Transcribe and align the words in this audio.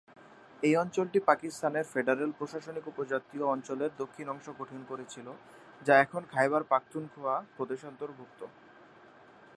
এই 0.63 0.75
অঞ্চলটি 0.75 1.19
পাকিস্তানের 1.29 1.85
ফেডারেল 1.93 2.31
প্রশাসনিক 2.39 2.85
উপজাতীয় 2.87 3.45
অঞ্চলের 3.45 3.91
দক্ষিণ 3.97 4.27
অংশ 4.29 4.45
গঠন 4.59 4.79
করেছিল, 4.89 5.27
যা 5.81 5.93
এখন 5.99 6.21
খাইবার 6.33 6.63
পাখতুনখোয়া 6.63 7.35
প্রদেশের 7.57 7.89
অন্তর্ভুক্ত। 7.89 8.41